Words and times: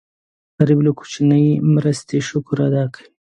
غریب 0.57 0.79
له 0.85 0.91
کوچنۍ 0.97 1.45
مرستې 1.75 2.17
شکر 2.29 2.57
ادا 2.67 2.83
کوي 2.93 3.07